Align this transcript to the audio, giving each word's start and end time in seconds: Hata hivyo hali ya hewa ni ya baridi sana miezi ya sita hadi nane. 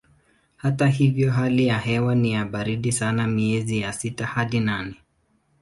Hata 0.57 0.87
hivyo 0.87 1.31
hali 1.31 1.67
ya 1.67 1.77
hewa 1.79 2.15
ni 2.15 2.31
ya 2.31 2.45
baridi 2.45 2.91
sana 2.91 3.27
miezi 3.27 3.79
ya 3.79 3.93
sita 3.93 4.25
hadi 4.25 4.59
nane. 4.59 4.95